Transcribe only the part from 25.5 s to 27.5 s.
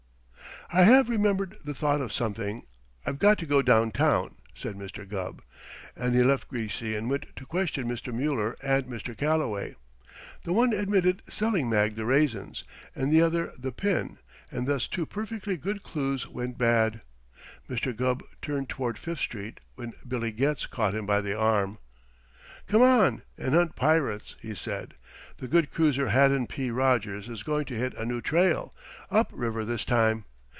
cruiser Haddon P. Rogers is